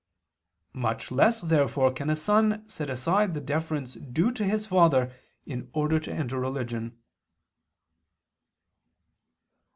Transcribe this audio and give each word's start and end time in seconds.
Much 0.73 1.11
less 1.11 1.41
therefore 1.41 1.91
can 1.93 2.09
a 2.09 2.15
son 2.15 2.67
set 2.67 2.89
aside 2.89 3.35
the 3.35 3.39
deference 3.39 3.93
due 3.93 4.31
to 4.31 4.43
his 4.43 4.65
father 4.65 5.13
in 5.45 5.69
order 5.73 5.99
to 5.99 6.11
enter 6.11 6.39
religion. 6.39 6.97